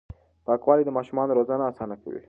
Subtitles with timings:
[0.45, 2.19] پاکوالي د ماشومانو روزنه اسانه کوي.